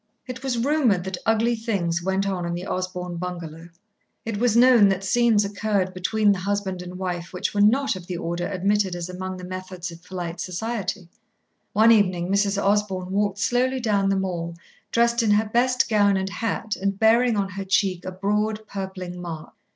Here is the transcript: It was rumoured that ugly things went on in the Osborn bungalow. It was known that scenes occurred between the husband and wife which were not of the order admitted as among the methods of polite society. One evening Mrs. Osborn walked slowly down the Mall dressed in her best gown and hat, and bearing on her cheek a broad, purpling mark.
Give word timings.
It 0.25 0.41
was 0.41 0.57
rumoured 0.57 1.03
that 1.03 1.19
ugly 1.27 1.55
things 1.55 2.01
went 2.01 2.27
on 2.27 2.43
in 2.43 2.55
the 2.55 2.65
Osborn 2.65 3.17
bungalow. 3.17 3.69
It 4.25 4.37
was 4.37 4.57
known 4.57 4.89
that 4.89 5.03
scenes 5.03 5.45
occurred 5.45 5.93
between 5.93 6.31
the 6.31 6.39
husband 6.39 6.81
and 6.81 6.97
wife 6.97 7.31
which 7.31 7.53
were 7.53 7.61
not 7.61 7.95
of 7.95 8.07
the 8.07 8.17
order 8.17 8.47
admitted 8.47 8.95
as 8.95 9.09
among 9.09 9.37
the 9.37 9.43
methods 9.43 9.91
of 9.91 10.03
polite 10.03 10.39
society. 10.39 11.07
One 11.73 11.91
evening 11.91 12.29
Mrs. 12.31 12.59
Osborn 12.59 13.11
walked 13.11 13.37
slowly 13.37 13.79
down 13.79 14.09
the 14.09 14.15
Mall 14.15 14.55
dressed 14.91 15.21
in 15.21 15.29
her 15.29 15.45
best 15.45 15.87
gown 15.87 16.17
and 16.17 16.31
hat, 16.31 16.75
and 16.75 16.97
bearing 16.97 17.37
on 17.37 17.49
her 17.49 17.63
cheek 17.63 18.03
a 18.03 18.11
broad, 18.11 18.65
purpling 18.67 19.21
mark. 19.21 19.53